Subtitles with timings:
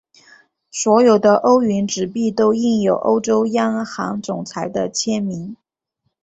[0.71, 5.55] 所有的欧元纸币都印有欧洲央行总裁的签名。